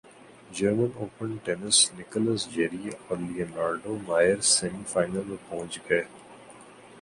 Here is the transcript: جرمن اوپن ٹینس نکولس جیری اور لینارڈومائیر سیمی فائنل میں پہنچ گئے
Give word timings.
جرمن 0.55 0.91
اوپن 0.99 1.35
ٹینس 1.43 1.77
نکولس 1.97 2.47
جیری 2.53 2.89
اور 3.07 3.17
لینارڈومائیر 3.27 4.41
سیمی 4.53 4.83
فائنل 4.87 5.23
میں 5.27 5.37
پہنچ 5.49 5.79
گئے 5.89 6.03